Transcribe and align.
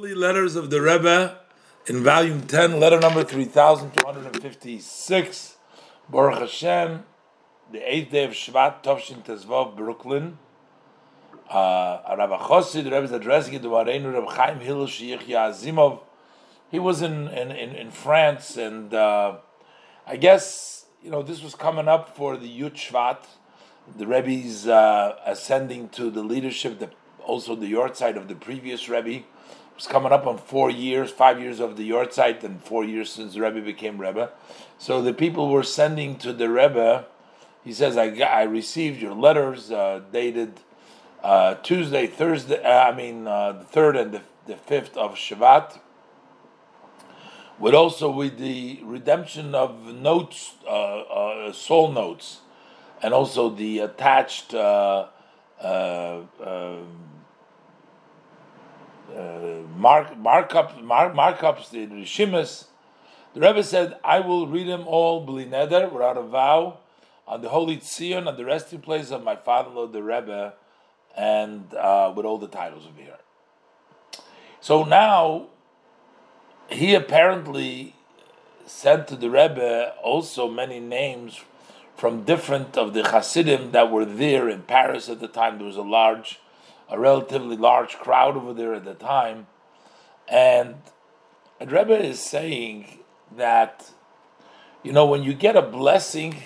Holy 0.00 0.14
Letters 0.14 0.56
of 0.56 0.70
the 0.70 0.80
Rebbe 0.80 1.38
in 1.84 2.02
volume 2.02 2.46
10, 2.46 2.80
letter 2.80 2.98
number 2.98 3.22
3256. 3.22 5.56
Baruch 6.08 6.38
Hashem, 6.38 7.04
the 7.70 7.80
8th 7.80 8.10
day 8.10 8.24
of 8.24 8.30
Shvat, 8.30 8.82
Tovshin 8.82 9.22
Tezvov, 9.22 9.76
Brooklyn. 9.76 10.38
Uh, 11.50 12.00
Rabbi 12.16 12.38
Chossi, 12.38 12.82
the 12.82 12.90
Rebbe 12.90 13.02
is 13.02 13.12
addressing 13.12 13.52
it 13.52 13.60
to 13.60 13.68
Areinu 13.68 14.14
Reb 14.14 14.26
Chaim 14.30 14.60
Hillel 14.60 14.86
Shiyichya 14.86 15.50
Azimov. 15.50 16.00
He 16.70 16.78
was 16.78 17.02
in, 17.02 17.28
in, 17.28 17.50
in, 17.50 17.74
in 17.74 17.90
France, 17.90 18.56
and 18.56 18.94
uh, 18.94 19.36
I 20.06 20.16
guess, 20.16 20.86
you 21.02 21.10
know, 21.10 21.22
this 21.22 21.42
was 21.42 21.54
coming 21.54 21.88
up 21.88 22.16
for 22.16 22.38
the 22.38 22.48
Yud 22.48 22.72
Shvat, 22.72 23.18
the 23.98 24.06
Rebbe's 24.06 24.66
uh, 24.66 25.16
ascending 25.26 25.90
to 25.90 26.10
the 26.10 26.22
leadership, 26.22 26.78
the 26.78 26.88
also 27.22 27.54
the 27.54 27.70
yahrzeit 27.70 28.16
of 28.16 28.28
the 28.28 28.34
previous 28.34 28.88
Rebbe. 28.88 29.24
Coming 29.86 30.12
up 30.12 30.26
on 30.26 30.38
four 30.38 30.70
years, 30.70 31.10
five 31.10 31.40
years 31.40 31.60
of 31.60 31.76
the 31.76 31.90
yahrzeit, 31.90 32.44
and 32.44 32.62
four 32.62 32.84
years 32.84 33.10
since 33.10 33.34
the 33.34 33.40
Rebbe 33.40 33.60
became 33.60 33.98
Rebbe. 33.98 34.30
So 34.78 35.00
the 35.02 35.14
people 35.14 35.48
were 35.50 35.62
sending 35.62 36.16
to 36.18 36.32
the 36.32 36.48
Rebbe. 36.48 37.06
He 37.64 37.72
says, 37.72 37.96
"I 37.96 38.10
got, 38.10 38.30
I 38.30 38.42
received 38.42 39.00
your 39.00 39.14
letters 39.14 39.70
uh, 39.70 40.02
dated 40.12 40.60
uh, 41.22 41.54
Tuesday, 41.56 42.06
Thursday. 42.06 42.62
Uh, 42.62 42.90
I 42.90 42.94
mean, 42.94 43.26
uh, 43.26 43.52
the 43.52 43.64
third 43.64 43.96
and 43.96 44.12
the, 44.12 44.22
the 44.46 44.56
fifth 44.56 44.96
of 44.96 45.14
Shvat." 45.14 45.78
With 47.58 47.74
also 47.74 48.10
with 48.10 48.38
the 48.38 48.80
redemption 48.82 49.54
of 49.54 49.84
notes, 49.84 50.54
uh, 50.66 50.70
uh, 50.70 51.52
soul 51.52 51.92
notes, 51.92 52.40
and 53.02 53.12
also 53.12 53.50
the 53.50 53.80
attached 53.80 54.54
uh, 54.54 55.08
uh, 59.16 59.68
mark 59.76 60.16
markup 60.18 60.82
mark, 60.82 61.14
markups 61.14 61.70
the 61.70 61.86
rishimas. 61.86 62.66
The 63.34 63.40
Rebbe 63.40 63.62
said, 63.62 63.98
"I 64.04 64.20
will 64.20 64.46
read 64.46 64.68
them 64.68 64.86
all 64.86 65.20
bli 65.20 65.46
neder 65.46 65.90
without 65.92 66.16
a 66.16 66.22
vow 66.22 66.78
on 67.26 67.42
the 67.42 67.48
holy 67.48 67.76
Tzion 67.76 68.26
on 68.26 68.36
the 68.36 68.44
resting 68.44 68.80
place 68.80 69.10
of 69.10 69.22
my 69.22 69.36
father-in-law 69.36 69.88
the 69.88 70.02
Rebbe, 70.02 70.54
and 71.16 71.72
uh, 71.74 72.12
with 72.14 72.26
all 72.26 72.38
the 72.38 72.48
titles 72.48 72.86
of 72.86 72.96
here." 72.96 73.18
So 74.60 74.84
now 74.84 75.46
he 76.68 76.94
apparently 76.94 77.94
sent 78.66 79.08
to 79.08 79.16
the 79.16 79.30
Rebbe 79.30 79.94
also 80.02 80.48
many 80.48 80.80
names 80.80 81.40
from 81.96 82.22
different 82.22 82.78
of 82.78 82.94
the 82.94 83.02
Hasidim 83.02 83.72
that 83.72 83.90
were 83.90 84.04
there 84.04 84.48
in 84.48 84.62
Paris 84.62 85.08
at 85.08 85.20
the 85.20 85.28
time. 85.28 85.58
There 85.58 85.66
was 85.66 85.76
a 85.76 85.82
large 85.82 86.40
a 86.90 86.98
relatively 86.98 87.56
large 87.56 87.96
crowd 87.98 88.36
over 88.36 88.52
there 88.52 88.74
at 88.74 88.84
the 88.84 88.94
time, 88.94 89.46
and 90.28 90.76
Rebbe 91.60 91.98
is 91.98 92.20
saying 92.20 92.98
that 93.36 93.90
you 94.82 94.92
know 94.92 95.06
when 95.06 95.22
you 95.22 95.34
get 95.34 95.56
a 95.56 95.62
blessing 95.62 96.42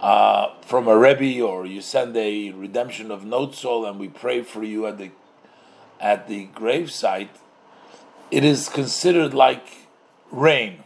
uh, 0.00 0.54
from 0.62 0.88
a 0.88 0.96
Rebbe 0.96 1.42
or 1.42 1.66
you 1.66 1.80
send 1.80 2.16
a 2.16 2.50
redemption 2.52 3.10
of 3.10 3.22
notzol 3.22 3.88
and 3.88 3.98
we 3.98 4.08
pray 4.08 4.42
for 4.42 4.62
you 4.62 4.86
at 4.86 4.98
the 4.98 5.10
at 6.00 6.28
the 6.28 6.48
gravesite, 6.48 7.28
it 8.30 8.44
is 8.44 8.68
considered 8.68 9.32
like 9.32 9.88
rain, 10.30 10.82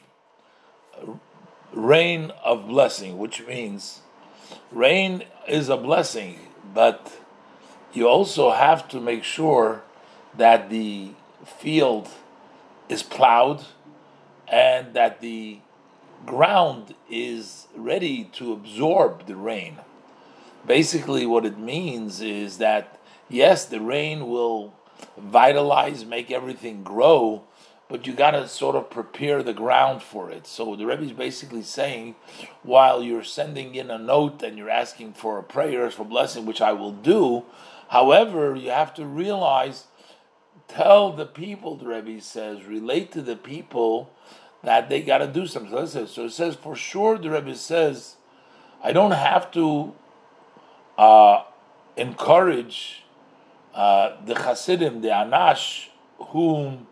rain 1.72 2.30
of 2.44 2.68
blessing, 2.68 3.18
which 3.18 3.44
means 3.46 4.02
rain 4.70 5.24
is 5.48 5.68
a 5.68 5.76
blessing, 5.76 6.38
but 6.72 7.12
you 7.92 8.08
also 8.08 8.50
have 8.50 8.88
to 8.88 9.00
make 9.00 9.24
sure 9.24 9.82
that 10.36 10.70
the 10.70 11.10
field 11.44 12.08
is 12.88 13.02
plowed 13.02 13.64
and 14.48 14.94
that 14.94 15.20
the 15.20 15.58
ground 16.26 16.94
is 17.10 17.66
ready 17.74 18.24
to 18.32 18.52
absorb 18.52 19.26
the 19.26 19.36
rain. 19.36 19.78
Basically, 20.66 21.24
what 21.26 21.46
it 21.46 21.58
means 21.58 22.20
is 22.20 22.58
that 22.58 23.00
yes, 23.28 23.64
the 23.64 23.80
rain 23.80 24.28
will 24.28 24.74
vitalize, 25.16 26.04
make 26.04 26.30
everything 26.30 26.82
grow, 26.82 27.44
but 27.88 28.06
you 28.06 28.12
got 28.12 28.32
to 28.32 28.46
sort 28.46 28.76
of 28.76 28.90
prepare 28.90 29.42
the 29.42 29.52
ground 29.52 30.02
for 30.02 30.30
it. 30.30 30.46
So 30.46 30.76
the 30.76 30.86
Rebbe 30.86 31.02
is 31.02 31.12
basically 31.12 31.62
saying, 31.62 32.14
while 32.62 33.02
you're 33.02 33.24
sending 33.24 33.74
in 33.74 33.90
a 33.90 33.98
note 33.98 34.42
and 34.42 34.58
you're 34.58 34.70
asking 34.70 35.14
for 35.14 35.38
a 35.38 35.42
prayer 35.42 35.90
for 35.90 36.04
blessing, 36.04 36.46
which 36.46 36.60
I 36.60 36.72
will 36.72 36.92
do, 36.92 37.44
However, 37.90 38.54
you 38.54 38.70
have 38.70 38.94
to 38.94 39.04
realize, 39.04 39.86
tell 40.68 41.12
the 41.12 41.26
people, 41.26 41.74
the 41.74 41.86
Rebbe 41.86 42.20
says, 42.20 42.64
relate 42.64 43.10
to 43.12 43.20
the 43.20 43.34
people 43.34 44.12
that 44.62 44.88
they 44.88 45.02
got 45.02 45.18
to 45.18 45.26
do 45.26 45.44
something. 45.44 45.88
So 45.88 46.26
it 46.26 46.30
says, 46.30 46.54
for 46.54 46.76
sure, 46.76 47.18
the 47.18 47.30
Rebbe 47.30 47.56
says, 47.56 48.14
I 48.80 48.92
don't 48.92 49.10
have 49.10 49.50
to 49.52 49.92
uh, 50.96 51.42
encourage 51.96 53.02
uh, 53.74 54.24
the 54.24 54.36
Hasidim, 54.36 55.00
the 55.00 55.08
Anash, 55.08 55.88
whom 56.18 56.86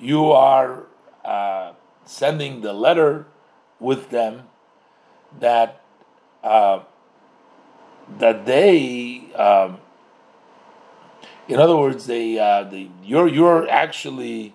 you 0.00 0.32
are 0.32 0.86
uh, 1.24 1.74
sending 2.04 2.62
the 2.62 2.72
letter 2.72 3.28
with 3.78 4.10
them, 4.10 4.48
that 5.38 5.80
uh, 6.42 6.80
that 8.18 8.46
they 8.46 9.32
um, 9.36 9.78
in 11.50 11.58
other 11.58 11.76
words, 11.76 12.06
they, 12.06 12.38
uh, 12.38 12.70
you're 13.02 13.26
you're 13.26 13.68
actually 13.68 14.54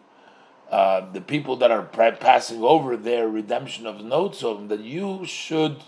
uh, 0.72 1.12
the 1.12 1.20
people 1.20 1.58
that 1.58 1.70
are 1.70 1.84
passing 1.84 2.64
over 2.64 2.96
their 2.96 3.28
redemption 3.28 3.86
of 3.86 4.02
notes 4.02 4.44
of 4.44 4.58
them, 4.58 4.68
that 4.70 4.80
you 4.80 5.26
should 5.26 5.84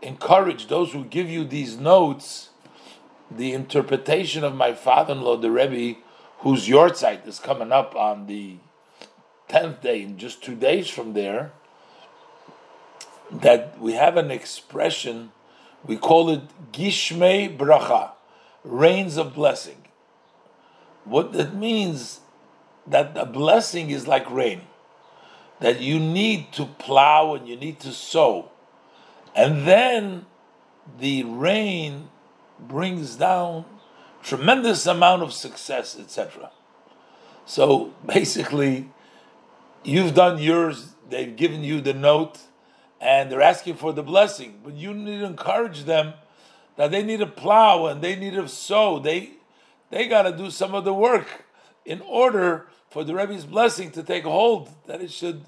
encourage 0.00 0.68
those 0.68 0.92
who 0.92 1.04
give 1.04 1.28
you 1.28 1.44
these 1.44 1.76
notes 1.76 2.48
the 3.30 3.52
interpretation 3.52 4.42
of 4.42 4.54
my 4.54 4.72
father-in-law, 4.72 5.36
the 5.36 5.50
Rebbe, 5.50 6.00
whose 6.38 6.66
yahrzeit 6.66 7.26
is 7.28 7.38
coming 7.38 7.70
up 7.70 7.94
on 7.94 8.26
the 8.26 8.56
tenth 9.48 9.82
day, 9.82 10.02
in 10.02 10.16
just 10.16 10.42
two 10.42 10.56
days 10.56 10.88
from 10.88 11.12
there. 11.12 11.52
That 13.30 13.78
we 13.78 13.92
have 13.92 14.16
an 14.16 14.30
expression, 14.30 15.32
we 15.84 15.98
call 15.98 16.30
it 16.30 16.40
Gishmei 16.72 17.54
Bracha, 17.54 18.12
rains 18.64 19.18
of 19.18 19.34
blessing. 19.34 19.79
What 21.04 21.32
that 21.32 21.54
means 21.54 22.20
that 22.86 23.16
a 23.16 23.26
blessing 23.26 23.90
is 23.90 24.06
like 24.06 24.30
rain, 24.30 24.62
that 25.60 25.80
you 25.80 25.98
need 25.98 26.52
to 26.52 26.66
plow 26.66 27.34
and 27.34 27.48
you 27.48 27.56
need 27.56 27.80
to 27.80 27.92
sow, 27.92 28.50
and 29.34 29.66
then 29.66 30.26
the 30.98 31.24
rain 31.24 32.08
brings 32.58 33.16
down 33.16 33.64
tremendous 34.22 34.86
amount 34.86 35.22
of 35.22 35.32
success, 35.32 35.98
etc. 35.98 36.50
So 37.46 37.94
basically, 38.06 38.90
you've 39.84 40.14
done 40.14 40.38
yours. 40.38 40.94
They've 41.08 41.34
given 41.34 41.64
you 41.64 41.80
the 41.80 41.94
note, 41.94 42.38
and 43.00 43.30
they're 43.30 43.42
asking 43.42 43.76
for 43.76 43.92
the 43.92 44.02
blessing. 44.02 44.60
But 44.62 44.74
you 44.74 44.94
need 44.94 45.20
to 45.20 45.26
encourage 45.26 45.84
them 45.84 46.14
that 46.76 46.90
they 46.90 47.02
need 47.02 47.18
to 47.18 47.26
plow 47.26 47.86
and 47.86 48.00
they 48.00 48.16
need 48.16 48.34
to 48.34 48.48
sow. 48.48 48.98
They 48.98 49.32
they 49.90 50.08
got 50.08 50.22
to 50.22 50.36
do 50.36 50.50
some 50.50 50.74
of 50.74 50.84
the 50.84 50.94
work 50.94 51.44
in 51.84 52.00
order 52.02 52.68
for 52.88 53.04
the 53.04 53.14
Rebbe's 53.14 53.44
blessing 53.44 53.90
to 53.92 54.02
take 54.02 54.24
hold, 54.24 54.70
that 54.86 55.00
it 55.00 55.10
should 55.10 55.44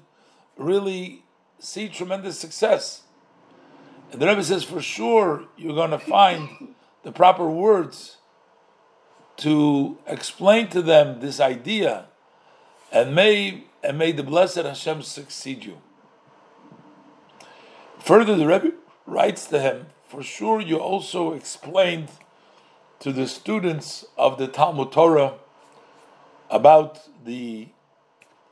really 0.57 1.23
see 1.59 1.89
tremendous 1.89 2.39
success. 2.39 3.03
And 4.11 4.21
the 4.21 4.27
Rebbe 4.27 4.43
says, 4.43 4.63
for 4.63 4.81
sure, 4.81 5.45
you're 5.57 5.75
going 5.75 5.91
to 5.91 5.99
find 5.99 6.75
the 7.03 7.11
proper 7.11 7.49
words 7.49 8.17
to 9.37 9.97
explain 10.07 10.67
to 10.69 10.81
them 10.81 11.19
this 11.19 11.39
idea, 11.39 12.05
and 12.91 13.15
may 13.15 13.65
and 13.83 13.97
may 13.97 14.11
the 14.11 14.23
blessed 14.23 14.57
Hashem 14.57 15.01
succeed 15.01 15.65
you. 15.65 15.81
Further, 17.99 18.35
the 18.35 18.47
Rebbe 18.47 18.73
writes 19.05 19.47
to 19.47 19.59
him, 19.59 19.87
for 20.07 20.23
sure, 20.23 20.61
you 20.61 20.77
also 20.77 21.33
explained 21.33 22.09
to 23.03 23.11
the 23.11 23.27
students 23.27 24.05
of 24.17 24.37
the 24.37 24.47
Talmud 24.47 24.93
Torah 24.93 25.33
about 26.49 27.01
the 27.25 27.67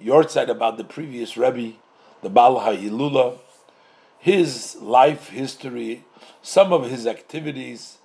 yahrzeit, 0.03 0.49
about 0.49 0.75
the 0.75 0.83
previous 0.83 1.37
Rebbe, 1.37 1.77
the 2.21 2.29
Baal 2.29 2.59
HaHilula, 2.59 3.37
his 4.19 4.75
life 4.81 5.29
history, 5.29 6.03
some 6.41 6.73
of 6.73 6.89
his 6.89 7.07
activities 7.07 7.99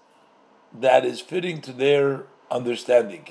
that 0.72 1.04
is 1.04 1.20
fitting 1.20 1.60
to 1.62 1.72
their 1.72 2.26
understanding. 2.48 3.26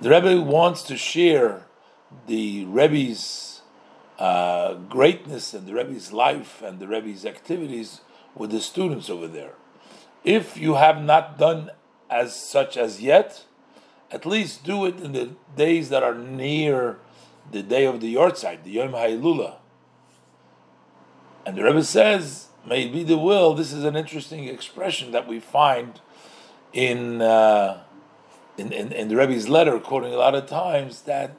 The 0.00 0.08
Rebbe 0.08 0.40
wants 0.40 0.84
to 0.84 0.96
share 0.96 1.66
the 2.26 2.64
Rebbe's 2.64 3.60
uh, 4.18 4.76
greatness 4.88 5.52
and 5.52 5.66
the 5.66 5.74
Rebbe's 5.74 6.10
life 6.10 6.62
and 6.62 6.80
the 6.80 6.88
Rebbe's 6.88 7.26
activities 7.26 8.00
with 8.34 8.50
the 8.50 8.62
students 8.62 9.10
over 9.10 9.28
there. 9.28 9.52
If 10.24 10.56
you 10.56 10.76
have 10.76 11.02
not 11.02 11.36
done 11.36 11.70
as 12.12 12.36
such 12.36 12.76
as 12.76 13.00
yet, 13.00 13.44
at 14.10 14.26
least 14.26 14.64
do 14.64 14.84
it 14.84 15.00
in 15.00 15.12
the 15.12 15.30
days 15.56 15.88
that 15.88 16.02
are 16.02 16.14
near 16.14 16.98
the 17.50 17.62
day 17.62 17.86
of 17.86 18.00
the 18.00 18.14
Yortzeit, 18.14 18.62
the 18.62 18.70
Yom 18.70 18.92
Hailula. 18.92 19.56
And 21.46 21.56
the 21.56 21.64
Rebbe 21.64 21.82
says, 21.82 22.48
may 22.66 22.84
it 22.84 22.92
be 22.92 23.02
the 23.02 23.16
will, 23.16 23.54
this 23.54 23.72
is 23.72 23.84
an 23.84 23.96
interesting 23.96 24.44
expression 24.44 25.10
that 25.12 25.26
we 25.26 25.40
find 25.40 26.00
in, 26.72 27.22
uh, 27.22 27.82
in, 28.58 28.72
in, 28.72 28.92
in 28.92 29.08
the 29.08 29.16
Rebbe's 29.16 29.48
letter, 29.48 29.80
quoting 29.80 30.12
a 30.12 30.16
lot 30.16 30.34
of 30.34 30.46
times, 30.46 31.02
that 31.02 31.34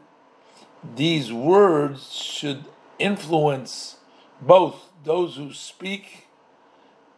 these 0.95 1.31
words 1.31 2.11
should 2.11 2.65
influence 2.99 3.97
both 4.41 4.89
those 5.03 5.35
who 5.35 5.53
speak 5.53 6.27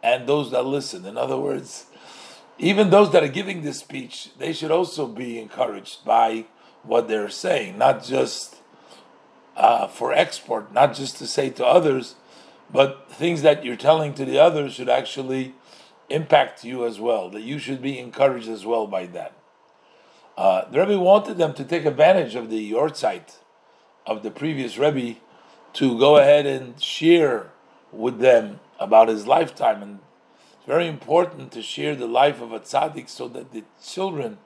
and 0.04 0.28
those 0.28 0.52
that 0.52 0.66
listen. 0.66 1.06
In 1.06 1.18
other 1.18 1.38
words, 1.38 1.88
even 2.58 2.90
those 2.90 3.12
that 3.12 3.24
are 3.24 3.28
giving 3.30 3.62
this 3.62 3.80
speech, 3.80 4.30
they 4.38 4.54
should 4.54 4.72
also 4.72 5.08
be 5.08 5.40
encouraged 5.40 6.06
by 6.06 6.46
what 6.84 7.08
they're 7.08 7.30
saying, 7.30 7.78
not 7.78 8.04
just 8.04 8.58
uh, 9.58 9.88
for 9.88 10.14
export, 10.14 10.72
not 10.74 10.94
just 10.94 11.18
to 11.18 11.28
say 11.28 11.50
to 11.50 11.66
others, 11.66 12.16
but 12.72 13.10
things 13.12 13.42
that 13.42 13.64
you're 13.64 13.76
telling 13.76 14.14
to 14.14 14.26
the 14.26 14.40
others 14.40 14.74
should 14.74 14.90
actually 14.90 15.54
impact 16.10 16.64
you 16.64 16.86
as 16.86 17.00
well, 17.00 17.30
that 17.30 17.42
you 17.42 17.58
should 17.58 17.82
be 17.82 18.00
encouraged 18.00 18.48
as 18.48 18.66
well 18.66 18.88
by 18.88 19.06
that. 19.08 19.34
Uh, 20.38 20.66
the 20.70 20.80
Rebbe 20.80 21.00
wanted 21.00 21.38
them 21.38 21.54
to 21.54 21.64
take 21.64 21.86
advantage 21.86 22.36
of 22.36 22.50
the 22.50 22.72
Yortzeit 22.72 23.38
of 24.06 24.22
the 24.22 24.32
previous 24.32 24.78
Rebbe 24.78 25.20
to 25.74 25.98
go 25.98 26.18
ahead 26.18 26.46
and 26.46 26.82
share 26.82 27.52
with 27.92 28.20
them 28.20 28.60
about 28.80 29.08
his 29.08 29.26
lifetime. 29.26 29.82
And 29.82 30.00
it's 30.66 30.72
very 30.72 30.88
important 30.88 31.52
to 31.52 31.62
share 31.62 31.96
the 31.96 32.08
life 32.08 32.42
of 32.42 32.52
a 32.52 32.60
tzaddik 32.60 33.08
so 33.08 33.28
that 33.28 33.52
the 33.52 33.64
children 33.86 34.40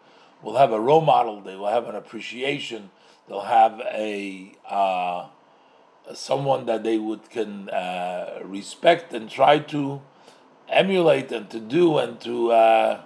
will 0.43 0.57
have 0.57 0.73
a 0.73 0.79
role 0.79 0.99
model, 0.99 1.39
they 1.39 1.55
will 1.55 1.69
have 1.69 1.87
an 1.87 1.95
appreciation, 1.95 2.89
they'll 3.29 3.39
have 3.39 3.79
a 3.79 4.51
uh, 4.69 5.27
someone 6.13 6.65
that 6.65 6.83
they 6.83 6.97
would 6.97 7.29
can 7.29 7.69
uh, 7.69 8.41
respect 8.43 9.13
and 9.13 9.29
try 9.29 9.59
to 9.59 10.01
emulate 10.67 11.31
and 11.31 11.49
to 11.51 11.59
do 11.61 11.99
and 11.99 12.19
to 12.19 12.51
uh, 12.51 13.01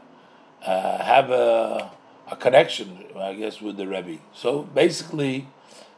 uh 0.65 1.03
have 1.03 1.29
a, 1.29 1.91
a 2.31 2.35
connection, 2.35 3.05
I 3.15 3.35
guess, 3.35 3.61
with 3.61 3.77
the 3.77 3.87
Rebbe. 3.87 4.17
So 4.33 4.63
basically, 4.63 5.45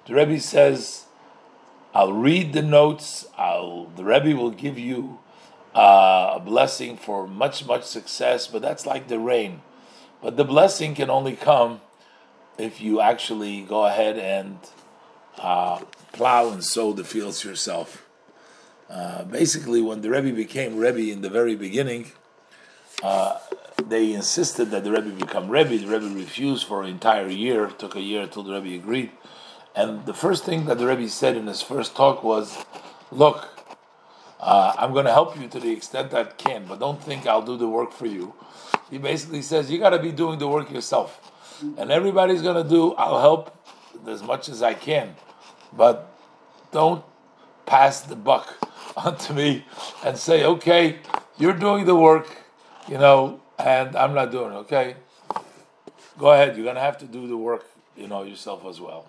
the 0.05 0.15
Rebbe 0.15 0.41
says, 0.41 1.05
"I'll 1.93 2.11
read 2.11 2.51
the 2.51 2.61
notes. 2.61 3.25
I'll 3.37 3.85
the 3.95 4.03
Rebbe 4.03 4.35
will 4.35 4.51
give 4.51 4.77
you 4.77 5.19
uh, 5.75 6.33
a 6.35 6.39
blessing 6.39 6.95
for 6.95 7.27
much 7.27 7.65
much 7.65 7.83
success, 7.83 8.47
but 8.47 8.61
that's 8.61 8.85
like 8.85 9.07
the 9.07 9.19
rain. 9.19 9.61
But 10.21 10.37
the 10.37 10.45
blessing 10.45 10.95
can 10.95 11.09
only 11.09 11.35
come 11.35 11.81
if 12.57 12.81
you 12.81 13.01
actually 13.01 13.61
go 13.61 13.85
ahead 13.85 14.17
and 14.17 14.57
uh, 15.37 15.79
plow 16.13 16.49
and 16.49 16.63
sow 16.63 16.93
the 16.93 17.03
fields 17.03 17.43
yourself. 17.43 18.05
Uh, 18.89 19.23
basically, 19.25 19.81
when 19.81 20.01
the 20.01 20.09
Rebbe 20.09 20.31
became 20.31 20.77
Rebbe 20.77 21.11
in 21.11 21.21
the 21.21 21.29
very 21.29 21.55
beginning, 21.55 22.11
uh, 23.03 23.39
they 23.83 24.13
insisted 24.13 24.71
that 24.71 24.83
the 24.83 24.91
Rebbe 24.91 25.11
become 25.11 25.49
Rebbe. 25.49 25.77
The 25.77 25.87
Rebbe 25.87 26.15
refused 26.15 26.65
for 26.65 26.83
an 26.83 26.89
entire 26.89 27.27
year. 27.27 27.65
It 27.65 27.79
took 27.79 27.95
a 27.95 28.01
year 28.01 28.21
until 28.21 28.43
the 28.43 28.53
Rebbe 28.53 28.75
agreed. 28.75 29.11
And 29.75 30.05
the 30.05 30.13
first 30.13 30.45
thing 30.45 30.65
that 30.67 30.77
the 30.77 30.87
Rebbe 30.87 31.09
said 31.09 31.35
in 31.35 31.47
his 31.47 31.61
first 31.61 31.95
talk 31.95 32.23
was, 32.23 32.63
"Look, 33.11 33.49
uh, 34.45 34.73
I'm 34.77 34.93
going 34.93 35.05
to 35.05 35.11
help 35.11 35.39
you 35.39 35.47
to 35.47 35.59
the 35.59 35.71
extent 35.71 36.13
I 36.13 36.23
can, 36.25 36.65
but 36.67 36.79
don't 36.79 37.01
think 37.01 37.25
I'll 37.25 37.41
do 37.41 37.57
the 37.57 37.67
work 37.67 37.91
for 37.91 38.05
you." 38.05 38.33
He 38.91 38.99
basically 38.99 39.41
says 39.41 39.71
you 39.71 39.79
got 39.79 39.89
to 39.89 39.99
be 39.99 40.11
doing 40.11 40.37
the 40.37 40.47
work 40.47 40.71
yourself, 40.71 41.19
and 41.77 41.91
everybody's 41.91 42.43
going 42.43 42.61
to 42.61 42.69
do. 42.69 42.93
I'll 42.93 43.19
help 43.19 43.43
as 44.07 44.21
much 44.21 44.47
as 44.49 44.61
I 44.61 44.75
can, 44.75 45.15
but 45.73 46.11
don't 46.71 47.03
pass 47.65 48.01
the 48.01 48.15
buck 48.15 48.53
onto 48.97 49.33
me 49.33 49.65
and 50.05 50.17
say, 50.17 50.45
"Okay, 50.45 50.99
you're 51.37 51.59
doing 51.67 51.85
the 51.85 51.95
work, 51.95 52.27
you 52.87 52.99
know, 52.99 53.41
and 53.57 53.95
I'm 53.95 54.13
not 54.13 54.31
doing 54.31 54.53
it." 54.53 54.57
Okay, 54.67 54.95
go 56.19 56.31
ahead. 56.31 56.55
You're 56.55 56.65
going 56.65 56.75
to 56.75 56.87
have 56.89 56.99
to 56.99 57.05
do 57.05 57.27
the 57.27 57.37
work, 57.37 57.65
you 57.97 58.07
know, 58.07 58.23
yourself 58.23 58.65
as 58.65 58.79
well. 58.79 59.07